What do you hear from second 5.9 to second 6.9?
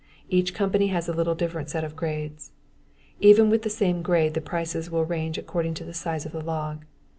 size of the log.